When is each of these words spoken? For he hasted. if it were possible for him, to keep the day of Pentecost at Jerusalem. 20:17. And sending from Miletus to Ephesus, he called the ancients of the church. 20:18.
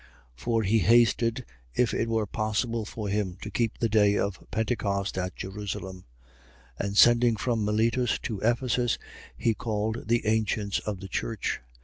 For 0.35 0.63
he 0.63 0.79
hasted. 0.79 1.45
if 1.75 1.93
it 1.93 2.09
were 2.09 2.25
possible 2.25 2.85
for 2.85 3.07
him, 3.07 3.37
to 3.43 3.51
keep 3.51 3.77
the 3.77 3.87
day 3.87 4.17
of 4.17 4.43
Pentecost 4.49 5.15
at 5.15 5.35
Jerusalem. 5.35 6.05
20:17. 6.79 6.87
And 6.87 6.97
sending 6.97 7.35
from 7.35 7.63
Miletus 7.63 8.17
to 8.23 8.39
Ephesus, 8.39 8.97
he 9.37 9.53
called 9.53 10.07
the 10.07 10.25
ancients 10.25 10.79
of 10.79 11.01
the 11.01 11.07
church. 11.07 11.61
20:18. 11.69 11.69